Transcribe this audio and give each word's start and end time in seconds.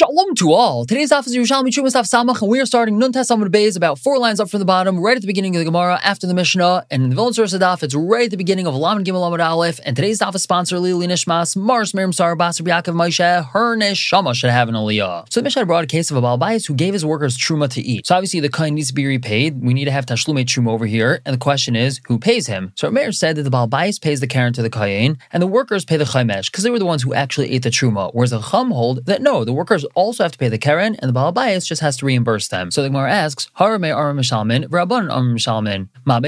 Shalom 0.00 0.34
to 0.36 0.54
all. 0.54 0.86
Today's 0.86 1.10
daf 1.10 1.26
is 1.26 1.36
Yerushalmi 1.36 1.68
Chumas 1.68 1.92
Daf 1.94 2.08
Samach, 2.08 2.40
and 2.40 2.50
we 2.50 2.58
are 2.58 2.64
starting 2.64 2.98
Nun 2.98 3.12
Tes 3.12 3.28
Amud 3.28 3.48
Beis 3.48 3.76
about 3.76 3.98
four 3.98 4.16
lines 4.16 4.40
up 4.40 4.48
from 4.48 4.58
the 4.58 4.64
bottom, 4.64 4.98
right 4.98 5.14
at 5.14 5.20
the 5.20 5.26
beginning 5.26 5.54
of 5.54 5.58
the 5.58 5.66
Gemara, 5.66 6.00
after 6.02 6.26
the 6.26 6.32
Mishnah, 6.32 6.86
and 6.90 7.02
in 7.02 7.10
the 7.10 7.14
Vilna 7.14 7.34
Source 7.34 7.52
Daf, 7.52 7.82
it's 7.82 7.94
right 7.94 8.24
at 8.24 8.30
the 8.30 8.38
beginning 8.38 8.66
of 8.66 8.74
Lamed 8.74 9.04
Gimel 9.04 9.30
Amud 9.30 9.46
Aleph. 9.46 9.78
And 9.84 9.94
today's 9.94 10.18
daf 10.18 10.34
is 10.34 10.42
sponsored 10.42 10.78
Lili 10.78 11.06
Nishmas, 11.06 11.54
Mars 11.54 11.92
Miriam 11.92 12.14
Sar 12.14 12.34
Basar 12.34 12.62
Yaakov 12.62 12.94
Moshe, 12.94 13.44
her 13.50 13.76
Neshama 13.76 14.34
should 14.34 14.48
have 14.48 14.70
an 14.70 14.74
Aliyah. 14.74 15.30
So 15.30 15.40
the 15.40 15.44
Mishnah 15.44 15.66
brought 15.66 15.84
a 15.84 15.86
case 15.86 16.10
of 16.10 16.16
a 16.16 16.22
Balbais 16.22 16.66
who 16.66 16.72
gave 16.72 16.94
his 16.94 17.04
workers 17.04 17.36
truma 17.36 17.68
to 17.68 17.82
eat. 17.82 18.06
So 18.06 18.14
obviously 18.14 18.40
the 18.40 18.48
kain 18.48 18.76
needs 18.76 18.88
to 18.88 18.94
be 18.94 19.04
repaid. 19.04 19.62
We 19.62 19.74
need 19.74 19.84
to 19.84 19.90
have 19.90 20.06
Tashlume 20.06 20.46
Truma 20.46 20.70
over 20.70 20.86
here, 20.86 21.20
and 21.26 21.34
the 21.34 21.38
question 21.38 21.76
is 21.76 22.00
who 22.06 22.18
pays 22.18 22.46
him. 22.46 22.72
So 22.74 22.90
Meir 22.90 23.12
said 23.12 23.36
that 23.36 23.42
the 23.42 23.50
Balbais 23.50 24.00
pays 24.00 24.20
the 24.20 24.26
Karen 24.26 24.54
to 24.54 24.62
the 24.62 24.70
kain, 24.70 25.18
and 25.30 25.42
the 25.42 25.46
workers 25.46 25.84
pay 25.84 25.98
the 25.98 26.04
Chaimesh 26.04 26.50
because 26.50 26.64
they 26.64 26.70
were 26.70 26.78
the 26.78 26.86
ones 26.86 27.02
who 27.02 27.12
actually 27.12 27.50
ate 27.50 27.64
the 27.64 27.68
truma. 27.68 28.14
Whereas 28.14 28.30
the 28.30 28.40
Chum 28.40 28.70
hold 28.70 29.04
that 29.04 29.20
no, 29.20 29.44
the 29.44 29.52
workers 29.52 29.84
also 29.94 30.22
have 30.22 30.32
to 30.32 30.38
pay 30.38 30.48
the 30.48 30.58
Karen, 30.58 30.96
and 30.96 31.08
the 31.08 31.12
Baal 31.12 31.32
Bayis 31.32 31.66
just 31.66 31.82
has 31.82 31.96
to 31.98 32.06
reimburse 32.06 32.48
them. 32.48 32.70
So 32.70 32.82
the 32.82 32.88
Gemara 32.88 33.10
asks, 33.10 33.48
Harame 33.58 33.94
Aram 33.94 34.18
Mishalmin, 34.18 34.66
Rabban 34.66 35.10
Aram 35.10 35.36
Mishalmin, 35.36 35.88
Ma. 36.04 36.20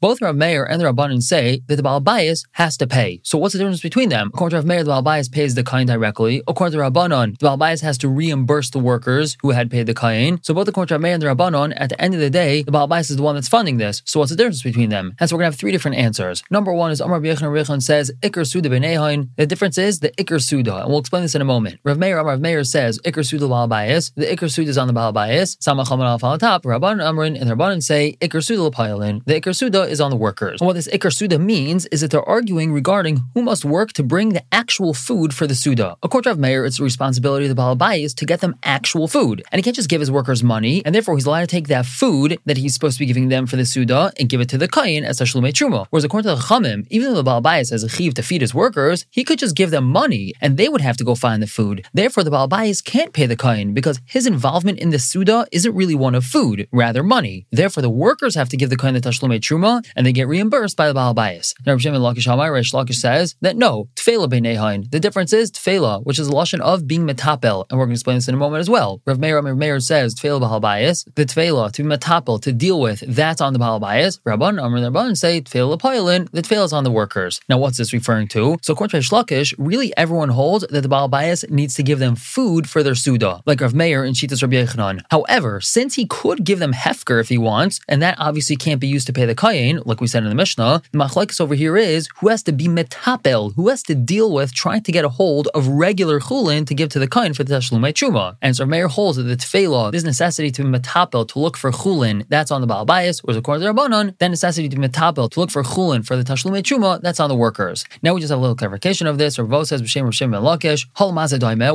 Both 0.00 0.22
Rav 0.22 0.34
Meir 0.34 0.64
and 0.64 0.80
the 0.80 0.86
Rabbanan 0.86 1.20
say 1.22 1.60
that 1.66 1.76
the 1.76 1.82
Baal 1.82 2.00
Bayis 2.00 2.46
has 2.52 2.78
to 2.78 2.86
pay. 2.86 3.20
So 3.22 3.36
what's 3.36 3.52
the 3.52 3.58
difference 3.58 3.82
between 3.82 4.08
them? 4.08 4.30
According 4.32 4.52
to 4.52 4.56
Rav 4.56 4.64
Meir, 4.64 4.82
the 4.82 4.88
Baal 4.88 5.02
Bayis 5.02 5.30
pays 5.30 5.54
the 5.54 5.62
Kain 5.62 5.86
directly. 5.86 6.42
According 6.48 6.78
to 6.78 6.82
Rabbanon, 6.82 7.38
the 7.38 7.44
Baal 7.44 7.58
Bayis 7.58 7.82
has 7.82 7.98
to 7.98 8.08
reimburse 8.08 8.70
the 8.70 8.78
workers 8.78 9.36
who 9.42 9.50
had 9.50 9.70
paid 9.70 9.84
the 9.84 9.92
Kain. 9.92 10.40
So 10.42 10.54
both 10.54 10.68
according 10.68 10.88
to 10.88 10.94
Rav 10.94 11.02
Meir 11.02 11.12
and 11.12 11.22
the 11.22 11.26
Rabbanon, 11.26 11.74
at 11.76 11.90
the 11.90 12.00
end 12.00 12.14
of 12.14 12.20
the 12.20 12.30
day, 12.30 12.62
the 12.62 12.72
Baal 12.72 12.88
Bayis 12.88 13.10
is 13.10 13.18
the 13.18 13.22
one 13.22 13.34
that's 13.34 13.48
funding 13.48 13.76
this. 13.76 14.00
So 14.06 14.20
what's 14.20 14.30
the 14.30 14.36
difference 14.36 14.62
between 14.62 14.88
them? 14.88 15.14
And 15.20 15.28
so 15.28 15.36
we're 15.36 15.40
going 15.40 15.52
to 15.52 15.54
have 15.54 15.60
three 15.60 15.72
different 15.72 15.98
answers. 15.98 16.42
Number 16.50 16.72
one 16.72 16.92
is 16.92 17.02
Amar 17.02 17.20
B'yechan 17.20 17.42
Rechon 17.42 17.82
says, 17.82 18.10
Iker 18.22 18.46
Suda 18.46 18.70
Benehain. 18.70 19.28
The 19.36 19.44
difference 19.44 19.76
is 19.76 20.00
the 20.00 20.12
Iker 20.12 20.40
Suda, 20.40 20.76
and 20.76 20.88
we'll 20.88 21.00
explain 21.00 21.24
this 21.24 21.34
in 21.34 21.42
a 21.42 21.44
moment. 21.44 21.78
Rav 21.84 21.98
Meir, 21.98 22.16
Amar 22.16 22.32
Rav 22.32 22.40
Meir 22.40 22.64
says, 22.64 22.98
Iker 23.00 23.26
Suda 23.26 23.46
Baal 23.46 23.68
Bayis. 23.68 24.12
The 24.14 24.24
Iker 24.34 24.50
Suda 24.50 24.70
is 24.70 24.78
on 24.78 24.86
the 24.86 24.94
Baal 24.94 25.12
Bayis. 25.12 25.58
Samacham 25.58 26.02
al 26.02 26.38
top. 26.38 26.62
Rabban 26.62 27.02
Amrin 27.02 27.38
and 27.38 27.50
the 27.50 27.54
Rabbanan 27.54 27.82
say, 27.82 28.16
Iker 28.22 28.42
Suda. 28.42 28.70
The 28.70 29.40
Iker 29.40 29.54
Suda 29.54 29.89
is 29.90 30.00
on 30.00 30.10
the 30.10 30.16
workers. 30.16 30.60
And 30.60 30.66
what 30.66 30.74
this 30.74 30.88
Iker 30.88 31.12
Suda 31.12 31.38
means 31.38 31.86
is 31.86 32.00
that 32.00 32.10
they're 32.10 32.28
arguing 32.28 32.72
regarding 32.72 33.24
who 33.34 33.42
must 33.42 33.64
work 33.64 33.92
to 33.94 34.02
bring 34.02 34.30
the 34.30 34.42
actual 34.52 34.94
food 34.94 35.34
for 35.34 35.46
the 35.46 35.54
Suda. 35.54 35.96
According 36.02 36.24
to 36.24 36.30
Rav 36.30 36.38
Meir, 36.38 36.64
it's 36.64 36.78
the 36.78 36.84
responsibility 36.84 37.46
of 37.46 37.50
the 37.50 37.54
Baal 37.54 37.76
to 37.76 38.26
get 38.26 38.40
them 38.40 38.56
actual 38.62 39.08
food. 39.08 39.42
And 39.50 39.58
he 39.58 39.62
can't 39.62 39.76
just 39.76 39.88
give 39.88 40.00
his 40.00 40.10
workers 40.10 40.42
money, 40.42 40.82
and 40.84 40.94
therefore 40.94 41.16
he's 41.16 41.26
allowed 41.26 41.40
to 41.40 41.46
take 41.46 41.68
that 41.68 41.86
food 41.86 42.38
that 42.46 42.56
he's 42.56 42.74
supposed 42.74 42.96
to 42.96 43.00
be 43.00 43.06
giving 43.06 43.28
them 43.28 43.46
for 43.46 43.56
the 43.56 43.66
Suda 43.66 44.12
and 44.18 44.28
give 44.28 44.40
it 44.40 44.48
to 44.50 44.58
the 44.58 44.68
Kayin 44.68 45.02
as 45.02 45.18
Tashlume 45.18 45.52
Truma. 45.52 45.86
Whereas 45.90 46.04
according 46.04 46.30
to 46.30 46.36
the 46.36 46.42
Chamim, 46.42 46.86
even 46.90 47.08
though 47.08 47.22
the 47.22 47.22
Baal 47.22 47.42
has 47.42 47.82
a 47.82 47.88
chiv 47.88 48.14
to 48.14 48.22
feed 48.22 48.40
his 48.40 48.54
workers, 48.54 49.06
he 49.10 49.24
could 49.24 49.38
just 49.38 49.56
give 49.56 49.70
them 49.70 49.84
money 49.84 50.34
and 50.40 50.56
they 50.56 50.68
would 50.68 50.80
have 50.80 50.96
to 50.98 51.04
go 51.04 51.14
find 51.14 51.42
the 51.42 51.46
food. 51.46 51.86
Therefore, 51.92 52.24
the 52.24 52.30
Baal 52.30 52.48
can't 52.48 53.12
pay 53.12 53.26
the 53.26 53.36
Kayin 53.36 53.74
because 53.74 54.00
his 54.06 54.26
involvement 54.26 54.78
in 54.78 54.90
the 54.90 54.98
Suda 54.98 55.46
isn't 55.52 55.74
really 55.74 55.94
one 55.94 56.14
of 56.14 56.24
food, 56.24 56.68
rather 56.72 57.02
money. 57.02 57.46
Therefore, 57.50 57.82
the 57.82 57.90
workers 57.90 58.34
have 58.34 58.48
to 58.50 58.56
give 58.56 58.70
the 58.70 58.76
Kayin 58.76 58.94
the 58.94 59.00
Tashlume 59.00 59.40
Truma 59.40 59.79
and 59.96 60.06
they 60.06 60.12
get 60.12 60.28
reimbursed 60.28 60.76
by 60.76 60.88
the 60.88 60.94
Baal 60.94 61.14
Bias. 61.14 61.54
Now, 61.66 61.72
Rav 61.72 61.82
Shimon 61.82 62.00
Lakish 62.00 62.26
Hamai, 62.26 62.50
Reish 62.50 62.72
Lakish 62.72 62.96
says 62.96 63.34
that 63.40 63.56
no, 63.56 63.88
Tfela 63.94 64.28
Beinehain. 64.28 64.90
The 64.90 65.00
difference 65.00 65.32
is 65.32 65.50
Tfela, 65.50 66.04
which 66.04 66.18
is 66.18 66.28
a 66.28 66.32
lashon 66.32 66.60
of 66.60 66.86
being 66.86 67.06
metapel, 67.06 67.66
and 67.70 67.78
we're 67.78 67.86
going 67.86 67.90
to 67.90 67.98
explain 67.98 68.16
this 68.16 68.28
in 68.28 68.34
a 68.34 68.38
moment 68.38 68.60
as 68.60 68.70
well. 68.70 69.00
Rav 69.06 69.18
Meir, 69.18 69.40
Rav 69.40 69.56
Meir 69.56 69.80
says 69.80 70.14
Tfela 70.14 70.40
Baal 70.40 70.60
Bayis. 70.60 71.06
The 71.14 71.26
Tfela, 71.26 71.72
to 71.72 71.82
be 71.82 71.88
metapel, 71.88 72.40
to 72.42 72.52
deal 72.52 72.80
with, 72.80 73.00
that's 73.06 73.40
on 73.40 73.52
the 73.52 73.58
Baal 73.58 73.80
Bayis. 73.80 74.20
Rabban, 74.26 74.62
Amr, 74.62 74.80
Rabban 74.80 75.16
say 75.16 75.40
Tfela 75.40 75.78
Poilin, 75.78 76.30
the 76.32 76.42
Tfela 76.42 76.64
is 76.64 76.72
on 76.72 76.84
the 76.84 76.90
workers. 76.90 77.40
Now, 77.48 77.58
what's 77.58 77.78
this 77.78 77.92
referring 77.92 78.28
to? 78.28 78.58
So, 78.62 78.72
according 78.72 79.00
to 79.00 79.08
Lakish, 79.08 79.54
really 79.58 79.96
everyone 79.96 80.30
holds 80.30 80.66
that 80.68 80.80
the 80.80 80.88
Baal 80.88 81.08
Bias 81.08 81.44
needs 81.48 81.74
to 81.74 81.82
give 81.82 81.98
them 81.98 82.16
food 82.16 82.68
for 82.68 82.82
their 82.82 82.94
Suda, 82.94 83.40
like 83.46 83.60
Rav 83.60 83.74
Meir 83.74 84.04
and 84.04 84.14
Shitas 84.14 84.42
Rabbi 84.42 84.56
Yechanan. 84.56 85.02
However, 85.10 85.60
since 85.60 85.94
he 85.94 86.06
could 86.06 86.44
give 86.44 86.58
them 86.58 86.72
hefker 86.72 87.20
if 87.20 87.28
he 87.28 87.38
wants, 87.38 87.80
and 87.88 88.02
that 88.02 88.16
obviously 88.18 88.56
can't 88.56 88.80
be 88.80 88.88
used 88.88 89.06
to 89.06 89.12
pay 89.12 89.26
the 89.26 89.34
kayin, 89.34 89.69
like 89.78 90.00
we 90.00 90.06
said 90.06 90.22
in 90.22 90.28
the 90.28 90.34
Mishnah, 90.34 90.82
the 90.92 90.98
machlekes 90.98 91.40
over 91.40 91.54
here 91.54 91.76
is 91.76 92.08
who 92.18 92.28
has 92.28 92.42
to 92.44 92.52
be 92.52 92.66
metapel, 92.66 93.54
who 93.54 93.68
has 93.68 93.82
to 93.84 93.94
deal 93.94 94.32
with 94.32 94.52
trying 94.52 94.82
to 94.82 94.92
get 94.92 95.04
a 95.04 95.08
hold 95.08 95.48
of 95.48 95.68
regular 95.68 96.20
chulin 96.20 96.66
to 96.66 96.74
give 96.74 96.88
to 96.90 96.98
the 96.98 97.08
kayin 97.08 97.34
for 97.34 97.44
the 97.44 97.54
tashlumei 97.54 97.92
truma. 97.92 98.36
And 98.42 98.56
so 98.56 98.66
Meir 98.66 98.88
holds 98.88 99.16
that 99.16 99.24
the 99.24 99.36
tefillah, 99.36 99.92
this 99.92 100.04
necessity 100.04 100.50
to 100.52 100.62
be 100.64 100.68
metapel 100.68 101.26
to 101.28 101.38
look 101.38 101.56
for 101.56 101.70
chulin, 101.70 102.26
that's 102.28 102.50
on 102.50 102.60
the 102.60 102.66
baal 102.66 102.84
bias, 102.84 103.22
whereas 103.22 103.36
according 103.36 103.66
to 103.66 103.72
Rabbanon, 103.72 104.18
that 104.18 104.28
necessity 104.28 104.68
to 104.68 104.76
be 104.76 104.88
metapel 104.88 105.30
to 105.30 105.40
look 105.40 105.50
for 105.50 105.62
chulin 105.62 106.04
for 106.04 106.16
the 106.16 106.24
tashlumei 106.24 106.62
truma, 106.62 107.00
that's 107.00 107.20
on 107.20 107.28
the 107.28 107.36
workers. 107.36 107.84
Now 108.02 108.14
we 108.14 108.20
just 108.20 108.30
have 108.30 108.38
a 108.38 108.42
little 108.42 108.56
clarification 108.56 109.06
of 109.06 109.18
this. 109.18 109.38
Ravo 109.38 109.64
says 109.64 109.82
b'shem 109.82 110.30
ben 110.30 110.42
Lakish, 110.42 110.86
hol 110.94 111.12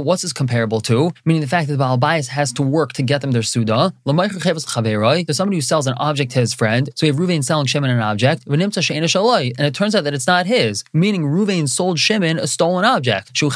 what's 0.04 0.22
this 0.22 0.34
comparable 0.34 0.82
to? 0.82 1.12
Meaning 1.26 1.42
the 1.42 1.48
fact 1.48 1.68
that 1.68 1.74
the 1.74 1.78
baal 1.80 1.98
bias 1.98 2.28
has 2.30 2.52
to 2.54 2.62
work 2.62 2.94
to 2.94 3.04
get 3.04 3.22
them 3.22 3.32
their 3.32 3.44
suda. 3.44 3.94
There's 4.06 5.38
somebody 5.38 5.58
who 5.58 5.62
sells 5.62 5.88
an 5.88 5.94
object 5.98 6.32
to 6.32 6.40
his 6.40 6.54
friend. 6.54 6.90
So 6.96 7.06
you 7.06 7.14
have 7.14 7.22
Ruvain 7.22 7.44
selling 7.44 7.66
Shimon 7.86 7.98
an 7.98 8.04
object, 8.04 8.44
and 8.48 8.62
it 9.68 9.74
turns 9.74 9.96
out 9.96 10.04
that 10.04 10.14
it's 10.14 10.28
not 10.28 10.46
his. 10.46 10.84
Meaning 10.94 11.24
Ruvain 11.24 11.68
sold 11.70 12.00
Shimon 12.00 12.40
a 12.40 12.48
stolen 12.48 12.86
object. 12.86 13.34
To 13.36 13.48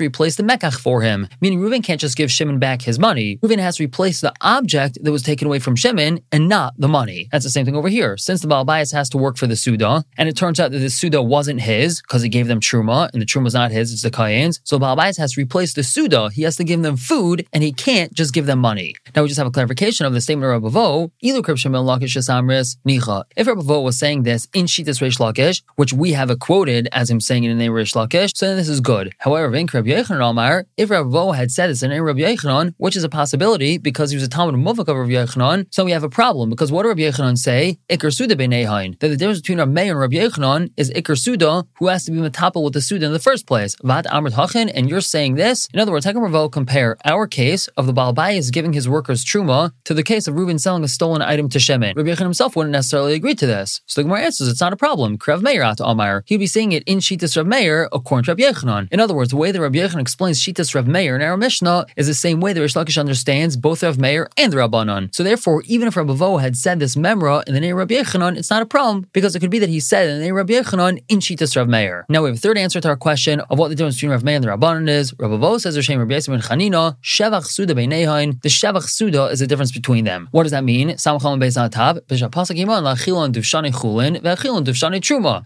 replace 0.00 0.36
the 0.36 0.42
mekach 0.42 0.74
for 0.74 1.02
him. 1.02 1.28
Meaning 1.40 1.60
Ruvain 1.60 1.82
can't 1.82 2.00
just 2.00 2.16
give 2.16 2.30
Shimon 2.30 2.58
back 2.58 2.82
his 2.82 2.98
money. 2.98 3.38
Ruvain 3.38 3.58
has 3.58 3.76
to 3.76 3.84
replace 3.84 4.20
the 4.20 4.32
object 4.40 4.98
that 5.02 5.12
was 5.12 5.22
taken 5.22 5.46
away 5.46 5.58
from 5.58 5.76
Shimon 5.76 6.20
and 6.32 6.48
not 6.48 6.74
the 6.78 6.88
money. 6.88 7.28
That's 7.32 7.44
the 7.44 7.50
same 7.50 7.64
thing 7.64 7.76
over 7.76 7.88
here. 7.88 8.16
Since 8.16 8.42
the 8.42 8.48
Baal 8.48 8.64
Bias 8.64 8.92
has 8.92 9.08
to 9.10 9.18
work 9.18 9.36
for 9.36 9.46
the 9.46 9.56
Suda, 9.56 10.04
and 10.16 10.28
it 10.28 10.36
turns 10.36 10.60
out 10.60 10.70
that 10.72 10.78
the 10.78 10.90
Suda 10.90 11.22
wasn't 11.22 11.60
his 11.60 12.00
because 12.02 12.22
he 12.22 12.28
gave 12.28 12.46
them 12.46 12.60
Truma, 12.60 13.10
and 13.12 13.22
the 13.22 13.26
Truma 13.26 13.44
was 13.44 13.54
not 13.54 13.70
his, 13.70 13.92
it's 13.92 14.02
the 14.02 14.10
Kayan's. 14.10 14.60
So 14.64 14.78
Baal 14.78 14.96
Bias 14.96 15.16
has 15.16 15.32
to 15.32 15.40
replace 15.40 15.74
the 15.74 15.82
Suda. 15.82 16.30
He 16.30 16.42
has 16.42 16.56
to 16.56 16.64
give 16.64 16.82
them 16.82 16.96
food, 16.96 17.46
and 17.52 17.62
he 17.62 17.72
can't 17.72 18.12
just 18.12 18.32
give 18.32 18.46
them 18.46 18.58
money. 18.58 18.94
Now 19.14 19.22
we 19.22 19.28
just 19.28 19.38
have 19.38 19.46
a 19.46 19.50
clarification 19.50 20.06
of 20.06 20.12
the 20.12 20.20
statement 20.20 20.52
of 20.52 20.62
Rabavo. 20.62 21.10
Ilu 21.22 21.42
Krib 21.42 21.56
Shemil 21.56 21.84
Lakish 21.84 22.16
Amris 22.16 22.76
Nicha. 22.98 23.24
If 23.36 23.46
Rabavo 23.46 23.82
was 23.82 23.98
saying 23.98 24.22
this 24.24 24.48
in 24.52 24.66
Shitas 24.66 25.00
Reish 25.00 25.18
Lakish, 25.18 25.62
which 25.76 25.92
we 25.92 26.12
have 26.12 26.30
quoted 26.38 26.88
as 26.92 27.10
him 27.10 27.20
saying 27.20 27.44
it 27.44 27.50
in 27.50 27.58
the 27.58 27.68
Reish 27.68 27.94
Lakish, 27.94 28.36
so 28.36 28.46
then 28.46 28.56
this 28.56 28.68
is 28.68 28.80
good. 28.80 29.12
However, 29.18 29.54
in 29.54 29.68
Rabbi 29.72 29.90
Yechanan 29.90 30.30
Amar, 30.30 30.66
if 30.76 30.88
Rabavo 30.88 31.34
had 31.34 31.50
said 31.50 31.68
this 31.70 31.82
in 31.82 31.90
Rabbi 31.90 32.20
Yechanan, 32.20 32.74
which 32.78 32.96
is 32.96 33.04
a 33.04 33.08
possibility 33.08 33.78
because 33.78 34.10
he 34.10 34.16
was 34.16 34.24
a 34.24 34.28
Talmud 34.28 34.54
Muvak 34.54 34.88
of 34.88 34.96
Rabbi 34.96 35.12
Yechanan, 35.12 35.66
so 35.70 35.84
we 35.84 35.92
have 35.92 36.04
a 36.04 36.08
problem 36.08 36.50
because 36.50 36.72
what 36.72 36.82
did 36.82 36.88
Rabbi 36.90 37.02
Yechanan 37.02 37.36
say? 37.38 37.78
Iker 37.88 38.12
Suda. 38.12 38.36
That 38.40 38.96
the 39.08 39.16
difference 39.16 39.40
between 39.40 39.58
Rabbi 39.58 39.72
Meir 39.72 39.92
and 39.92 40.00
Rabbi 40.00 40.16
Yechanan 40.16 40.72
is 40.76 40.90
Iker 40.92 41.18
Suda, 41.18 41.66
who 41.78 41.88
has 41.88 42.04
to 42.04 42.10
be 42.10 42.18
metapel 42.18 42.64
with 42.64 42.72
the 42.72 42.80
Suda 42.80 43.06
in 43.06 43.12
the 43.12 43.18
first 43.18 43.46
place. 43.46 43.76
Vat 43.82 44.06
Amrit 44.06 44.32
Hachin, 44.32 44.70
and 44.74 44.88
you're 44.88 45.00
saying 45.00 45.34
this. 45.34 45.68
In 45.74 45.80
other 45.80 45.92
words, 45.92 46.04
how 46.04 46.12
can 46.12 46.22
Ravo 46.22 46.48
compare 46.48 46.96
our 47.04 47.26
case 47.26 47.68
of 47.76 47.86
the 47.86 47.92
Baal 47.92 48.14
Bayis 48.14 48.50
giving 48.52 48.72
his 48.72 48.88
workers 48.88 49.24
truma 49.24 49.72
to 49.84 49.94
the 49.94 50.02
case 50.02 50.26
of 50.26 50.34
Reuben 50.34 50.58
selling 50.58 50.84
a 50.84 50.88
stolen 50.88 51.22
item 51.22 51.48
to 51.50 51.60
Shimon? 51.60 51.94
Rabbi 51.96 52.08
Yechanan 52.08 52.30
himself 52.30 52.56
wouldn't 52.56 52.72
necessarily 52.80 53.14
agree 53.14 53.34
to 53.34 53.46
this. 53.46 53.80
So 53.86 54.00
the 54.00 54.04
Gemara 54.04 54.22
answers 54.22 54.48
it's 54.48 54.60
not 54.60 54.72
a 54.72 54.76
problem. 54.76 55.18
Krav 55.18 55.42
Meir 55.42 55.62
at. 55.62 55.80
He'd 56.26 56.38
be 56.38 56.46
saying 56.46 56.72
it 56.72 56.82
in 56.84 56.98
Shitas 56.98 57.36
Rav 57.36 57.46
Meir 57.46 57.88
according 57.92 58.24
to 58.24 58.30
Rabbi 58.32 58.42
Yechanan. 58.42 58.88
In 58.90 59.00
other 59.00 59.14
words, 59.14 59.30
the 59.30 59.36
way 59.36 59.50
that 59.50 59.60
Rabbi 59.60 59.78
Yechanan 59.78 60.00
explains 60.00 60.40
Shitas 60.40 60.74
Rav 60.74 60.86
Meir 60.86 61.14
in 61.16 61.22
our 61.22 61.36
Mishnah 61.36 61.86
is 61.96 62.06
the 62.06 62.14
same 62.14 62.40
way 62.40 62.52
that 62.52 62.60
Reish 62.60 62.76
Lakish 62.76 62.98
understands 62.98 63.56
both 63.56 63.82
Rav 63.82 63.98
Meir 63.98 64.28
and 64.36 64.52
the 64.52 64.56
Rabbanon. 64.56 65.14
So 65.14 65.22
therefore, 65.22 65.62
even 65.66 65.88
if 65.88 65.96
Rabbi 65.96 66.14
Vo 66.14 66.38
had 66.38 66.56
said 66.56 66.78
this 66.78 66.96
memra 66.96 67.42
in 67.46 67.54
the 67.54 67.60
name 67.60 67.72
of 67.72 67.78
Rabbi 67.78 67.94
Yechanan, 67.94 68.36
it's 68.36 68.50
not 68.50 68.62
a 68.62 68.66
problem 68.66 69.06
because 69.12 69.36
it 69.36 69.40
could 69.40 69.50
be 69.50 69.58
that 69.58 69.68
he 69.68 69.80
said 69.80 70.08
it 70.08 70.12
in 70.12 70.18
the 70.18 70.24
name 70.24 70.32
of 70.32 70.38
Rabbi 70.38 70.54
Yechanan 70.54 71.02
in 71.08 71.18
Shitas 71.20 71.56
Rav 71.56 71.68
Meir. 71.68 72.06
Now 72.08 72.22
we 72.22 72.28
have 72.30 72.38
a 72.38 72.40
third 72.40 72.56
answer 72.58 72.80
to 72.80 72.88
our 72.88 72.96
question 72.96 73.40
of 73.40 73.58
what 73.58 73.68
the 73.68 73.74
difference 73.74 73.96
between 73.96 74.12
Rav 74.12 74.24
Meir 74.24 74.36
and 74.36 74.44
the 74.44 74.48
Rabbanon 74.48 74.88
is. 74.88 75.14
Rabbi 75.18 75.36
Vo 75.36 75.58
says 75.58 75.76
Rashem 75.76 75.98
Rabbi 75.98 76.14
Yisrael 76.14 76.38
ben 76.38 76.40
Chanina, 76.40 76.96
Shevach 77.02 77.44
Suda 77.44 77.74
Beinehain. 77.74 78.40
The 78.42 78.48
Shevach 78.48 78.88
Suda 78.88 79.26
is 79.26 79.40
the 79.40 79.46
difference 79.46 79.72
between 79.72 80.04
them. 80.04 80.28
What 80.30 80.44
does 80.44 80.52
that 80.52 80.64
mean? 80.64 80.90
Samacham 80.90 81.40
Beis 81.42 81.56
Atav, 81.56 82.06
Bishop 82.06 82.32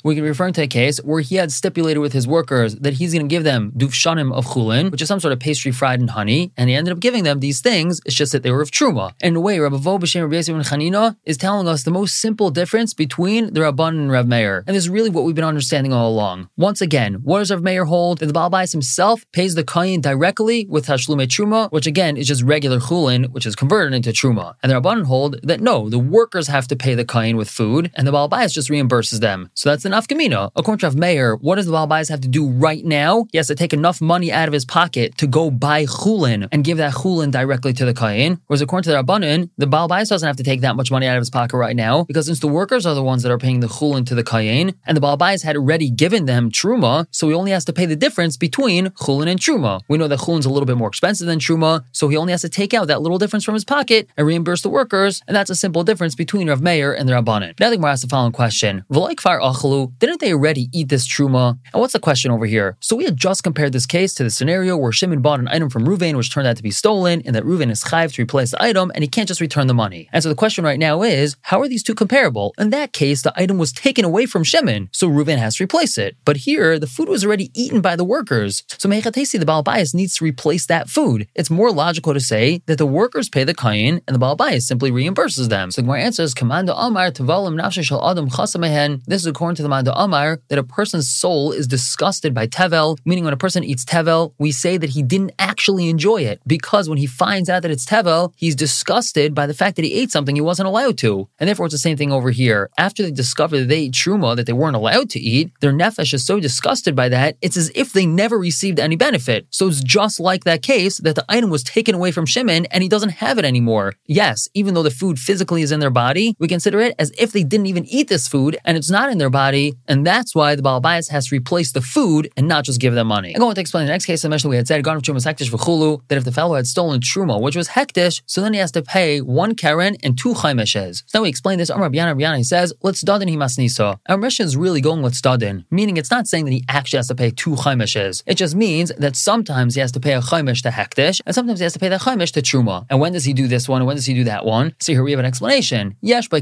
We 0.04 0.14
can 0.14 0.24
refer 0.24 0.50
to 0.50 0.62
a 0.62 0.66
case 0.66 0.98
where 0.98 1.20
he 1.20 1.36
had 1.36 1.52
stipulated 1.52 2.00
with 2.00 2.12
his 2.12 2.26
workers 2.26 2.74
that 2.76 2.94
he's 2.94 3.12
going 3.12 3.26
to 3.26 3.32
give 3.34 3.44
them 3.44 3.72
Duvshanim 3.76 4.32
of 4.32 4.46
Chulin, 4.46 4.90
which 4.90 5.02
is 5.02 5.08
some 5.08 5.20
sort 5.20 5.32
of 5.32 5.40
pastry 5.40 5.72
fried 5.72 6.00
in 6.00 6.08
honey, 6.08 6.52
and 6.56 6.68
he 6.68 6.74
ended 6.74 6.92
up 6.92 7.00
giving 7.00 7.24
them 7.24 7.40
these 7.40 7.60
things. 7.60 8.00
It's 8.04 8.14
just 8.14 8.32
that 8.32 8.42
they 8.42 8.50
were 8.50 8.62
of 8.62 8.70
Truma. 8.70 9.12
And 9.20 9.30
in 9.30 9.36
a 9.36 9.40
way, 9.40 9.58
Rabbi 9.58 9.76
Vo 9.76 9.92
Rabbi 9.94 10.06
Yisrael 10.06 10.64
Chanina 10.64 11.16
is 11.24 11.36
telling 11.36 11.68
us 11.68 11.82
the 11.82 11.90
most 11.90 12.20
simple 12.20 12.50
difference 12.50 12.94
between 12.94 13.52
the 13.52 13.60
Rabban 13.60 13.88
and 13.88 14.10
Rav 14.10 14.26
Meir. 14.26 14.64
And 14.66 14.74
this 14.74 14.84
is 14.84 14.90
really 14.90 15.10
what 15.10 15.24
we've 15.24 15.34
been 15.34 15.44
understanding 15.44 15.92
all 15.92 16.10
along. 16.10 16.48
Once 16.56 16.80
again, 16.80 17.14
what 17.22 17.38
does 17.38 17.50
Rav 17.50 17.62
Meir 17.62 17.84
hold? 17.84 18.18
That 18.18 18.26
the 18.26 18.32
Baal 18.32 18.50
Bais 18.50 18.72
himself 18.72 19.24
pays 19.32 19.54
the 19.54 19.64
Kayin 19.64 20.02
directly 20.02 20.66
with 20.68 20.86
Tashlume 20.86 21.26
Truma, 21.26 21.70
which 21.70 21.86
again 21.86 22.16
is 22.16 22.26
just 22.26 22.42
regular 22.42 22.78
Chulin, 22.78 23.30
which 23.30 23.46
is 23.46 23.54
converted 23.54 23.94
into 23.94 24.10
Truma. 24.10 24.54
And 24.62 24.70
the 24.70 24.80
Rabban 24.80 25.04
hold 25.04 25.40
that 25.42 25.60
no, 25.60 25.88
the 25.88 25.98
workers 25.98 26.48
have 26.48 26.66
to 26.68 26.76
pay 26.76 26.94
the 26.94 27.03
the 27.06 27.12
kain 27.12 27.36
with 27.36 27.50
food, 27.50 27.90
and 27.94 28.06
the 28.06 28.12
Baal 28.12 28.28
Bayis 28.28 28.52
just 28.52 28.70
reimburses 28.70 29.20
them. 29.20 29.50
So 29.54 29.70
that's 29.70 29.82
the 29.82 29.90
nafkamina. 29.90 30.50
According 30.56 30.80
to 30.80 30.86
Rav 30.86 30.96
Meir, 30.96 31.36
what 31.36 31.56
does 31.56 31.66
the 31.66 31.72
Baal 31.72 31.86
Bayis 31.86 32.08
have 32.08 32.20
to 32.22 32.28
do 32.28 32.48
right 32.48 32.84
now? 32.84 33.26
He 33.32 33.38
has 33.38 33.48
to 33.48 33.54
take 33.54 33.72
enough 33.72 34.00
money 34.00 34.32
out 34.32 34.48
of 34.48 34.54
his 34.54 34.64
pocket 34.64 35.16
to 35.18 35.26
go 35.26 35.50
buy 35.50 35.84
chulin 35.84 36.48
and 36.52 36.64
give 36.64 36.78
that 36.78 36.94
chulin 36.94 37.30
directly 37.30 37.72
to 37.74 37.84
the 37.84 37.94
kain. 37.94 38.40
Whereas 38.46 38.62
according 38.62 38.84
to 38.84 38.90
the 38.90 39.02
Rabbanin, 39.02 39.50
the 39.58 39.66
Baal 39.66 39.88
Bayis 39.88 40.08
doesn't 40.08 40.26
have 40.26 40.36
to 40.36 40.42
take 40.42 40.62
that 40.62 40.76
much 40.76 40.90
money 40.90 41.06
out 41.06 41.16
of 41.16 41.20
his 41.20 41.30
pocket 41.30 41.56
right 41.56 41.76
now 41.76 42.04
because 42.04 42.26
since 42.26 42.40
the 42.40 42.48
workers 42.48 42.86
are 42.86 42.94
the 42.94 43.02
ones 43.02 43.22
that 43.22 43.32
are 43.32 43.38
paying 43.38 43.60
the 43.60 43.66
chulin 43.66 44.06
to 44.06 44.14
the 44.14 44.24
kain, 44.24 44.74
and 44.86 44.96
the 44.96 45.00
Baal 45.00 45.18
Bayis 45.18 45.42
had 45.42 45.56
already 45.56 45.90
given 45.90 46.24
them 46.24 46.50
truma, 46.50 47.06
so 47.10 47.28
he 47.28 47.34
only 47.34 47.50
has 47.50 47.64
to 47.66 47.72
pay 47.72 47.86
the 47.86 47.96
difference 47.96 48.36
between 48.36 48.86
chulin 48.90 49.28
and 49.28 49.38
truma. 49.38 49.80
We 49.88 49.98
know 49.98 50.08
that 50.08 50.20
chulin's 50.20 50.46
a 50.46 50.50
little 50.50 50.66
bit 50.66 50.76
more 50.76 50.88
expensive 50.88 51.26
than 51.26 51.38
truma, 51.38 51.84
so 51.92 52.08
he 52.08 52.16
only 52.16 52.32
has 52.32 52.42
to 52.42 52.48
take 52.48 52.72
out 52.72 52.88
that 52.88 53.02
little 53.02 53.18
difference 53.18 53.44
from 53.44 53.54
his 53.54 53.64
pocket 53.64 54.08
and 54.16 54.26
reimburse 54.26 54.62
the 54.62 54.68
workers, 54.70 55.22
and 55.26 55.36
that's 55.36 55.50
a 55.50 55.54
simple 55.54 55.84
difference 55.84 56.14
between 56.14 56.48
Rav 56.48 56.62
Meir 56.62 56.93
and 56.94 57.08
the 57.08 57.12
Rabbanin. 57.12 57.58
Now 57.60 57.70
the 57.70 57.76
Gemara 57.76 57.92
asks 57.92 58.02
the 58.02 58.08
following 58.08 58.32
question: 58.32 58.84
didn't 58.90 60.20
they 60.20 60.32
already 60.32 60.68
eat 60.72 60.88
this 60.88 61.06
truma? 61.06 61.58
And 61.72 61.80
what's 61.80 61.92
the 61.92 62.00
question 62.00 62.30
over 62.30 62.46
here? 62.46 62.76
So 62.80 62.96
we 62.96 63.04
had 63.04 63.16
just 63.16 63.42
compared 63.42 63.72
this 63.72 63.86
case 63.86 64.14
to 64.14 64.24
the 64.24 64.30
scenario 64.30 64.76
where 64.76 64.92
Shimon 64.92 65.22
bought 65.22 65.40
an 65.40 65.48
item 65.48 65.70
from 65.70 65.86
Ruvain 65.86 66.16
which 66.16 66.32
turned 66.32 66.46
out 66.46 66.56
to 66.56 66.62
be 66.62 66.70
stolen, 66.70 67.22
and 67.24 67.34
that 67.34 67.44
Ruvain 67.44 67.70
is 67.70 67.84
chayv 67.84 68.14
to 68.14 68.22
replace 68.22 68.52
the 68.52 68.62
item, 68.62 68.90
and 68.94 69.02
he 69.02 69.08
can't 69.08 69.28
just 69.28 69.40
return 69.40 69.66
the 69.66 69.74
money. 69.74 70.08
And 70.12 70.22
so 70.22 70.28
the 70.28 70.34
question 70.34 70.64
right 70.64 70.78
now 70.78 71.02
is, 71.02 71.36
how 71.42 71.60
are 71.60 71.68
these 71.68 71.82
two 71.82 71.94
comparable? 71.94 72.54
In 72.58 72.70
that 72.70 72.92
case, 72.92 73.22
the 73.22 73.32
item 73.36 73.58
was 73.58 73.72
taken 73.72 74.04
away 74.04 74.26
from 74.26 74.44
Shimon, 74.44 74.88
so 74.92 75.08
Ruvain 75.08 75.38
has 75.38 75.56
to 75.56 75.64
replace 75.64 75.98
it. 75.98 76.16
But 76.24 76.38
here, 76.38 76.78
the 76.78 76.86
food 76.86 77.08
was 77.08 77.24
already 77.24 77.50
eaten 77.54 77.80
by 77.80 77.96
the 77.96 78.04
workers, 78.04 78.62
so 78.78 78.88
Mechatesi, 78.88 79.38
the 79.38 79.46
Baal 79.46 79.64
Bayis, 79.64 79.94
needs 79.94 80.16
to 80.16 80.24
replace 80.24 80.66
that 80.66 80.88
food. 80.88 81.26
It's 81.34 81.50
more 81.50 81.70
logical 81.72 82.14
to 82.14 82.20
say 82.20 82.62
that 82.66 82.78
the 82.78 82.86
workers 82.86 83.28
pay 83.28 83.44
the 83.44 83.54
kain 83.54 84.00
and 84.06 84.14
the 84.14 84.18
Baal 84.18 84.36
Bayis 84.36 84.62
simply 84.62 84.90
reimburses 84.90 85.48
them. 85.48 85.70
So 85.70 85.80
the 85.80 85.86
Gemara 85.86 86.02
answers, 86.02 86.34
Kamanda 86.34 86.74
Amar 86.84 87.10
Tavalim 87.10 87.58
Nafshashal 87.58 87.98
Adam. 88.10 89.00
This 89.06 89.22
is 89.22 89.26
according 89.26 89.56
to 89.56 89.62
the 89.62 89.70
Manda 89.70 89.98
Amar 89.98 90.40
that 90.48 90.58
a 90.58 90.62
person's 90.62 91.08
soul 91.08 91.50
is 91.50 91.66
disgusted 91.66 92.34
by 92.34 92.46
Tevel, 92.46 92.98
meaning 93.06 93.24
when 93.24 93.32
a 93.32 93.38
person 93.38 93.64
eats 93.64 93.86
Tevel, 93.86 94.34
we 94.38 94.52
say 94.52 94.76
that 94.76 94.90
he 94.90 95.02
didn't 95.02 95.32
actually 95.38 95.88
enjoy 95.88 96.18
it 96.18 96.42
because 96.46 96.86
when 96.86 96.98
he 96.98 97.06
finds 97.06 97.48
out 97.48 97.62
that 97.62 97.70
it's 97.70 97.86
Tevel, 97.86 98.34
he's 98.36 98.54
disgusted 98.54 99.34
by 99.34 99.46
the 99.46 99.54
fact 99.54 99.76
that 99.76 99.86
he 99.86 99.94
ate 99.94 100.10
something 100.10 100.36
he 100.36 100.42
wasn't 100.42 100.68
allowed 100.68 100.98
to. 100.98 101.26
And 101.38 101.48
therefore, 101.48 101.66
it's 101.66 101.74
the 101.74 101.78
same 101.78 101.96
thing 101.96 102.12
over 102.12 102.30
here. 102.30 102.68
After 102.76 103.02
they 103.02 103.10
discover 103.10 103.60
that 103.60 103.68
they 103.68 103.84
ate 103.84 103.92
Truma 103.92 104.36
that 104.36 104.44
they 104.44 104.52
weren't 104.52 104.76
allowed 104.76 105.08
to 105.10 105.18
eat, 105.18 105.52
their 105.60 105.72
Nefesh 105.72 106.12
is 106.12 106.26
so 106.26 106.38
disgusted 106.38 106.94
by 106.94 107.08
that, 107.08 107.38
it's 107.40 107.56
as 107.56 107.72
if 107.74 107.94
they 107.94 108.04
never 108.04 108.38
received 108.38 108.78
any 108.78 108.96
benefit. 108.96 109.46
So 109.48 109.68
it's 109.68 109.82
just 109.82 110.20
like 110.20 110.44
that 110.44 110.60
case 110.60 110.98
that 110.98 111.14
the 111.14 111.24
item 111.30 111.48
was 111.48 111.62
taken 111.62 111.94
away 111.94 112.12
from 112.12 112.26
Shimon 112.26 112.66
and 112.66 112.82
he 112.82 112.90
doesn't 112.90 113.08
have 113.24 113.38
it 113.38 113.46
anymore. 113.46 113.94
Yes, 114.04 114.50
even 114.52 114.74
though 114.74 114.82
the 114.82 114.90
food 114.90 115.18
physically 115.18 115.62
is 115.62 115.72
in 115.72 115.80
their 115.80 115.88
body, 115.88 116.36
we 116.38 116.46
consider 116.46 116.73
it 116.80 116.94
as 116.98 117.12
if 117.18 117.32
they 117.32 117.42
didn't 117.42 117.66
even 117.66 117.84
eat 117.86 118.08
this 118.08 118.28
food 118.28 118.56
and 118.64 118.76
it's 118.76 118.90
not 118.90 119.10
in 119.10 119.18
their 119.18 119.30
body. 119.30 119.74
And 119.88 120.06
that's 120.06 120.34
why 120.34 120.54
the 120.54 120.62
Baal 120.62 120.80
Bias 120.80 121.08
has 121.08 121.28
to 121.28 121.34
replace 121.34 121.72
the 121.72 121.80
food 121.80 122.30
and 122.36 122.48
not 122.48 122.64
just 122.64 122.80
give 122.80 122.94
them 122.94 123.06
money. 123.06 123.34
I'm 123.34 123.40
going 123.40 123.54
to 123.54 123.60
explain 123.60 123.86
the 123.86 123.92
next 123.92 124.06
case 124.06 124.24
I 124.24 124.28
mentioned 124.28 124.50
we 124.50 124.56
had 124.56 124.68
said, 124.68 124.82
Gone 124.84 124.96
of 124.96 125.02
Truma's 125.02 125.24
Hektish 125.24 125.50
V'chulu, 125.50 126.00
that 126.08 126.18
if 126.18 126.24
the 126.24 126.32
fellow 126.32 126.56
had 126.56 126.66
stolen 126.66 127.00
Truma, 127.00 127.40
which 127.40 127.56
was 127.56 127.68
Hektish, 127.68 128.22
so 128.26 128.40
then 128.40 128.52
he 128.52 128.58
has 128.58 128.72
to 128.72 128.82
pay 128.82 129.20
one 129.20 129.54
Karen 129.54 129.96
and 130.02 130.18
two 130.18 130.34
Chaimeshes. 130.34 131.02
So 131.06 131.18
now 131.18 131.22
we 131.22 131.28
explain 131.28 131.58
this. 131.58 131.70
Amr 131.70 131.88
Rabbiana 131.88 132.14
Rabbiana 132.14 132.44
says, 132.44 132.72
Let's 132.82 133.02
dadin 133.02 133.28
he 133.28 133.36
masnisa. 133.36 133.98
Our 134.08 134.16
mission 134.16 134.46
is 134.46 134.56
really 134.56 134.80
going 134.80 135.02
let's 135.02 135.20
dadin, 135.20 135.64
meaning 135.70 135.96
it's 135.96 136.10
not 136.10 136.26
saying 136.26 136.44
that 136.46 136.52
he 136.52 136.64
actually 136.68 136.98
has 136.98 137.08
to 137.08 137.14
pay 137.14 137.30
two 137.30 137.54
Chaimeshes. 137.54 138.22
It 138.26 138.34
just 138.34 138.54
means 138.54 138.92
that 138.98 139.16
sometimes 139.16 139.74
he 139.74 139.80
has 139.80 139.92
to 139.92 140.00
pay 140.00 140.14
a 140.14 140.20
Chaimesh 140.20 140.62
to 140.62 140.70
Hektish, 140.70 141.20
and 141.26 141.34
sometimes 141.34 141.60
he 141.60 141.64
has 141.64 141.72
to 141.74 141.78
pay 141.78 141.88
the 141.88 141.96
Chaimesh 141.96 142.32
to 142.32 142.42
Truma. 142.42 142.86
And 142.90 143.00
when 143.00 143.12
does 143.12 143.24
he 143.24 143.32
do 143.32 143.46
this 143.46 143.68
one, 143.68 143.80
and 143.80 143.86
when 143.86 143.96
does 143.96 144.06
he 144.06 144.14
do 144.14 144.24
that 144.24 144.44
one? 144.44 144.74
So 144.80 144.92
here 144.92 145.02
we 145.02 145.12
have 145.12 145.20
an 145.20 145.26
explanation. 145.26 145.96
Yesh 146.00 146.28
by 146.28 146.40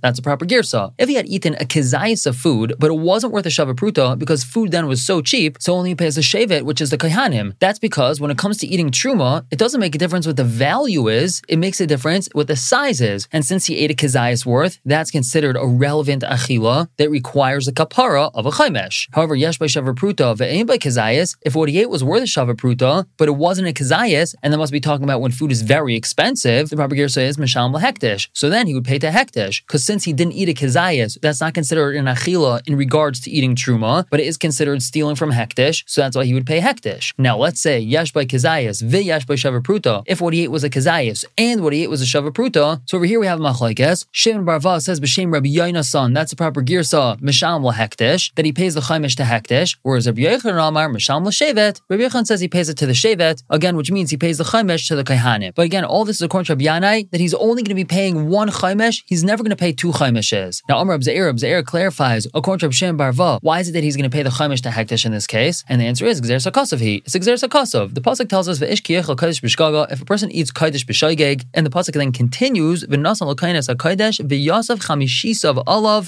That's 0.00 0.18
a 0.18 0.22
proper 0.22 0.46
girsa. 0.46 0.92
If 0.98 1.08
he 1.08 1.14
had 1.14 1.26
eaten 1.26 1.54
a 1.54 1.64
Kazayas 1.64 2.26
of 2.26 2.36
food, 2.36 2.74
but 2.78 2.90
it 2.90 2.98
wasn't 2.98 3.32
worth 3.32 3.46
a 3.46 3.50
Shavapruta 3.50 4.18
because 4.18 4.44
food 4.44 4.70
then 4.70 4.86
was 4.86 5.02
so 5.02 5.20
cheap, 5.20 5.56
so 5.60 5.74
only 5.74 5.90
he 5.90 5.94
pays 5.94 6.16
a 6.18 6.20
shevet, 6.20 6.62
which 6.62 6.80
is 6.80 6.90
the 6.90 6.98
Kaihanim. 6.98 7.54
That's 7.58 7.78
because 7.78 8.20
when 8.20 8.30
it 8.30 8.38
comes 8.38 8.58
to 8.58 8.66
eating 8.66 8.90
Truma, 8.90 9.44
it 9.50 9.58
doesn't 9.58 9.80
make 9.80 9.94
a 9.94 9.98
difference 9.98 10.26
what 10.26 10.36
the 10.36 10.44
value 10.44 11.08
is, 11.08 11.42
it 11.48 11.58
makes 11.58 11.80
a 11.80 11.86
difference 11.86 12.28
what 12.32 12.46
the 12.46 12.56
size 12.56 13.00
is. 13.00 13.28
And 13.32 13.44
since 13.44 13.66
he 13.66 13.76
ate 13.78 13.90
a 13.90 13.94
Kazayas 13.94 14.46
worth, 14.46 14.78
that's 14.84 15.10
considered 15.10 15.56
a 15.56 15.66
relevant 15.66 16.22
achila 16.22 16.88
that 16.98 17.10
requires 17.10 17.68
a 17.68 17.72
kapara 17.72 18.30
of 18.34 18.46
a 18.46 18.50
chaimesh. 18.50 19.08
However, 19.12 19.34
yesh 19.34 19.58
by 19.58 19.66
Shavapruta 19.66 20.36
ve'im 20.36 20.66
by 20.66 20.78
Kazayas, 20.78 21.36
if 21.42 21.54
what 21.54 21.68
he 21.68 21.80
ate 21.80 21.90
was 21.90 22.04
worth 22.04 22.22
a 22.22 22.26
Shavapruta, 22.26 23.06
but 23.16 23.28
it 23.28 23.36
wasn't 23.36 23.68
a 23.68 23.72
Kazayas, 23.72 24.34
and 24.42 24.52
that 24.52 24.58
must 24.58 24.72
be 24.72 24.80
talking 24.80 25.04
about 25.04 25.20
when 25.20 25.32
food 25.32 25.52
is 25.52 25.62
very 25.62 25.94
expensive, 25.96 26.70
the 26.70 26.76
proper 26.76 26.94
girsa 26.94 27.23
is 27.24 27.36
Mishal 27.36 27.80
Hektish. 27.80 28.28
So 28.32 28.48
then 28.48 28.66
he 28.66 28.74
would 28.74 28.84
pay 28.84 28.98
to 28.98 29.08
Hektish, 29.08 29.62
because 29.66 29.84
since 29.84 30.04
he 30.04 30.12
didn't 30.12 30.34
eat 30.34 30.48
a 30.48 30.54
Kazayas, 30.54 31.18
that's 31.20 31.40
not 31.40 31.54
considered 31.54 31.96
an 31.96 32.06
achila 32.06 32.66
in 32.66 32.76
regards 32.76 33.20
to 33.20 33.30
eating 33.30 33.56
Truma, 33.56 34.06
but 34.10 34.20
it 34.20 34.26
is 34.26 34.36
considered 34.36 34.82
stealing 34.82 35.16
from 35.16 35.32
Hektish, 35.32 35.84
so 35.86 36.00
that's 36.00 36.16
why 36.16 36.24
he 36.24 36.34
would 36.34 36.46
pay 36.46 36.60
Hektish. 36.60 37.12
Now 37.18 37.36
let's 37.36 37.60
say 37.60 37.78
Yesh 37.78 38.12
by 38.12 38.24
Kazayas, 38.24 38.82
Vi 38.82 38.98
Yesh 38.98 39.24
by 39.26 39.34
Shavapruta, 39.34 40.04
if 40.06 40.20
what 40.20 40.34
he 40.34 40.42
ate 40.44 40.50
was 40.50 40.64
a 40.64 40.70
Kazayas 40.70 41.24
and 41.38 41.62
what 41.62 41.72
he 41.72 41.82
ate 41.82 41.90
was 41.90 42.02
a 42.02 42.04
Shavapruta, 42.04 42.80
so 42.86 42.96
over 42.96 43.06
here 43.06 43.20
we 43.20 43.26
have 43.26 43.38
Machlaikes. 43.38 44.06
Shimon 44.12 44.44
Barva 44.44 44.80
says 44.80 45.00
B'Shem 45.00 45.32
Rabbi 45.32 45.48
Yaina 45.48 45.84
son, 45.84 46.12
that's 46.12 46.30
the 46.30 46.36
proper 46.36 46.62
girsa, 46.62 47.18
Mishal 47.20 47.72
Hektish, 47.72 48.34
that 48.34 48.44
he 48.44 48.52
pays 48.52 48.74
the 48.74 48.80
Chaimish 48.80 49.16
to 49.16 49.22
Hektish, 49.22 49.76
whereas 49.82 50.06
Rabbi 50.06 50.22
Yechon 50.22 50.56
Amar, 50.68 50.88
Mishal 50.88 51.22
Shevet, 51.24 51.80
Rabbi 51.88 52.02
Yechon 52.02 52.26
says 52.26 52.40
he 52.40 52.48
pays 52.48 52.68
it 52.68 52.76
to 52.78 52.86
the 52.86 52.92
Shevet, 52.92 53.42
again, 53.50 53.76
which 53.76 53.90
means 53.90 54.10
he 54.10 54.16
pays 54.16 54.38
the 54.38 54.44
Chaimish 54.44 54.86
to 54.88 54.96
the 54.96 55.04
Kaihanim. 55.04 55.54
But 55.54 55.62
again, 55.62 55.84
all 55.84 56.04
this 56.04 56.16
is 56.16 56.22
according 56.22 56.46
to 56.46 56.52
Rabbi 56.52 56.64
Yanai, 56.64 57.10
that 57.14 57.20
he's 57.20 57.32
only 57.34 57.62
going 57.62 57.70
to 57.70 57.76
be 57.76 57.84
paying 57.84 58.28
one 58.28 58.50
Chaimish, 58.50 59.04
he's 59.06 59.22
never 59.22 59.44
going 59.44 59.50
to 59.50 59.56
pay 59.56 59.70
two 59.72 59.92
Chaimishes. 59.92 60.62
Now, 60.68 60.78
Amr 60.78 60.98
Abzair, 60.98 61.32
Abzair 61.32 61.64
clarifies, 61.64 62.26
according 62.34 62.68
to 62.68 62.74
Shem 62.74 62.98
Barva, 62.98 63.38
why 63.40 63.60
is 63.60 63.68
it 63.68 63.72
that 63.72 63.84
he's 63.84 63.96
going 63.96 64.10
to 64.10 64.14
pay 64.14 64.24
the 64.24 64.30
Chaimish 64.30 64.62
to 64.62 64.70
Hektish 64.70 65.06
in 65.06 65.12
this 65.12 65.28
case? 65.28 65.64
And 65.68 65.80
the 65.80 65.84
answer 65.86 66.06
is 66.06 66.20
Gzer 66.20 66.44
Sakosov 66.44 66.80
he. 66.80 66.96
It's 67.06 67.14
Gzer 67.14 67.40
Sakosov. 67.40 67.94
The 67.94 68.00
Pasuk 68.00 68.28
tells 68.28 68.48
us, 68.48 68.60
if 68.60 70.00
a 70.00 70.04
person 70.04 70.32
eats 70.32 70.50
Kodesh 70.50 70.84
B'Shaygeg, 70.84 71.44
and 71.54 71.64
the 71.64 71.70
Pasuk 71.70 71.92
then 71.92 72.10
continues, 72.10 72.82
V'nasan 72.82 73.30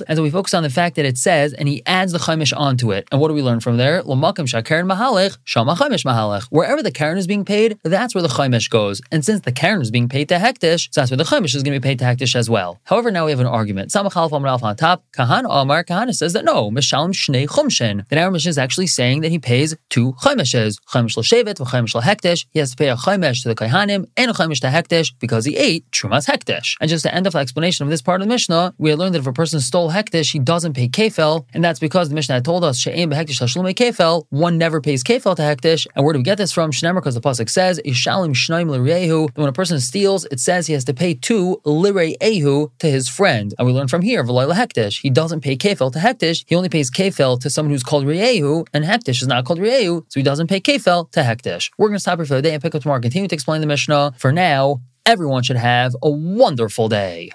and 0.08 0.16
so 0.16 0.22
we 0.22 0.30
focus 0.30 0.54
on 0.54 0.64
the 0.64 0.70
fact 0.70 0.96
that 0.96 1.04
it 1.04 1.18
says, 1.18 1.52
and 1.52 1.68
he 1.68 1.84
adds 1.86 2.10
the 2.10 2.18
Chaimish 2.18 2.52
onto 2.56 2.90
it. 2.90 3.06
And 3.12 3.20
what 3.20 3.28
do 3.28 3.34
we 3.34 3.42
learn 3.42 3.60
from 3.60 3.76
there? 3.76 4.02
Wherever 4.02 4.32
the 6.82 6.92
Karen 6.92 7.18
is 7.18 7.26
being 7.28 7.44
paid, 7.44 7.78
that's 7.84 8.12
where 8.12 8.22
the 8.22 8.28
Chaimish 8.28 8.68
goes. 8.70 9.00
And 9.12 9.24
since 9.24 9.42
the 9.42 9.52
Karen 9.52 9.82
is 9.82 9.92
being 9.92 10.08
paid 10.08 10.28
to 10.30 10.36
Hektish, 10.36 10.85
so 10.90 11.00
that's 11.00 11.10
where 11.10 11.18
the 11.18 11.24
Chaimish 11.24 11.54
is 11.54 11.62
going 11.62 11.74
to 11.74 11.80
be 11.80 11.88
paid 11.88 11.98
to 11.98 12.06
as 12.36 12.50
well. 12.50 12.80
However, 12.84 13.10
now 13.10 13.24
we 13.24 13.30
have 13.30 13.40
an 13.40 13.46
argument. 13.46 13.90
Samachal 13.90 14.30
Alf 14.46 14.62
on 14.62 14.76
top, 14.76 15.04
Kahan 15.12 15.44
Omar, 15.44 15.84
Kahana 15.84 16.14
says 16.14 16.32
that 16.32 16.44
no, 16.44 16.70
Mishalim 16.70 17.12
Shnei 17.12 17.46
Chumshin. 17.46 18.04
Our 18.16 18.30
mission 18.30 18.50
is 18.50 18.58
actually 18.58 18.86
saying 18.86 19.20
that 19.20 19.30
he 19.30 19.38
pays 19.38 19.76
two 19.90 20.14
Chaimishes, 20.22 20.78
Chaimish 20.88 21.16
L'Shevet, 21.16 21.56
Chaimish 21.56 21.94
L'Hektish. 21.94 22.46
He 22.50 22.58
has 22.58 22.70
to 22.70 22.76
pay 22.76 22.88
a 22.88 22.96
Chaimish 22.96 23.42
to 23.42 23.48
the 23.48 23.54
Kaihanim 23.54 24.06
and 24.16 24.30
a 24.30 24.34
Chaimish 24.34 24.60
to 24.60 24.68
Hektish 24.68 25.12
because 25.20 25.44
he 25.44 25.56
ate 25.56 25.88
Trumas 25.90 26.26
Hektish. 26.26 26.76
And 26.80 26.88
just 26.88 27.04
to 27.04 27.14
end 27.14 27.26
off 27.26 27.34
the 27.34 27.38
explanation 27.38 27.84
of 27.84 27.90
this 27.90 28.02
part 28.02 28.20
of 28.20 28.26
the 28.26 28.32
Mishnah, 28.32 28.74
we 28.78 28.94
learned 28.94 29.14
that 29.14 29.20
if 29.20 29.26
a 29.26 29.32
person 29.32 29.60
stole 29.60 29.90
Hektish, 29.90 30.32
he 30.32 30.38
doesn't 30.38 30.74
pay 30.74 30.88
Kefel, 30.88 31.44
and 31.52 31.62
that's 31.62 31.80
because 31.80 32.08
the 32.08 32.14
Mishnah 32.14 32.36
had 32.36 32.44
told 32.44 32.64
us, 32.64 32.78
She'em 32.78 33.10
Behektish 33.10 33.40
Hashlume 33.40 33.74
Kefel, 33.74 34.26
one 34.30 34.58
never 34.58 34.80
pays 34.80 35.04
Kefel 35.04 35.36
to 35.36 35.42
Hektish. 35.42 35.86
And 35.94 36.04
where 36.04 36.12
do 36.12 36.18
we 36.18 36.24
get 36.24 36.38
this 36.38 36.52
from? 36.52 36.70
Shnemer, 36.70 36.96
because 36.96 37.14
the 37.14 37.20
Pasuk 37.20 37.50
says, 37.50 37.80
Ishalim 37.84 38.30
Shnaim 38.30 38.66
that 39.34 39.40
when 39.40 39.48
a 39.48 39.52
person 39.52 39.80
steals, 39.80 40.24
it 40.26 40.40
says 40.40 40.66
he 40.66 40.72
has 40.76 40.84
to 40.84 40.94
pay 40.94 41.14
two 41.14 41.60
L'Rehu 41.64 42.70
to 42.78 42.86
his 42.88 43.08
friend. 43.08 43.52
And 43.58 43.66
we 43.66 43.72
learn 43.72 43.88
from 43.88 44.02
here, 44.02 44.22
V'loy 44.22 44.52
Hektish, 44.54 45.00
he 45.00 45.10
doesn't 45.10 45.40
pay 45.40 45.56
Kefel 45.56 45.92
to 45.92 45.98
Hektish, 45.98 46.44
he 46.46 46.54
only 46.54 46.68
pays 46.68 46.90
Kefel 46.90 47.40
to 47.40 47.50
someone 47.50 47.72
who's 47.72 47.82
called 47.82 48.04
Re'ehu, 48.04 48.66
and 48.72 48.84
Hektish 48.84 49.22
is 49.22 49.28
not 49.28 49.44
called 49.44 49.58
Re'ehu, 49.58 50.04
so 50.08 50.20
he 50.20 50.22
doesn't 50.22 50.46
pay 50.46 50.60
Kefel 50.60 51.10
to 51.12 51.20
Hektish. 51.20 51.70
We're 51.76 51.88
going 51.88 51.96
to 51.96 52.00
stop 52.00 52.18
here 52.18 52.26
for 52.26 52.34
the 52.34 52.42
day 52.42 52.54
and 52.54 52.62
pick 52.62 52.74
up 52.74 52.82
tomorrow, 52.82 53.00
continue 53.00 53.28
to 53.28 53.34
explain 53.34 53.60
the 53.60 53.66
Mishnah. 53.66 54.12
For 54.18 54.30
now, 54.30 54.82
everyone 55.04 55.42
should 55.42 55.56
have 55.56 55.96
a 56.02 56.10
wonderful 56.10 56.88
day. 56.88 57.30